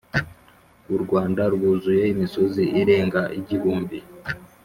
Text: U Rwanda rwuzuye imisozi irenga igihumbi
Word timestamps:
U 0.95 0.97
Rwanda 1.03 1.41
rwuzuye 1.53 2.03
imisozi 2.13 2.63
irenga 2.81 3.21
igihumbi 3.39 3.97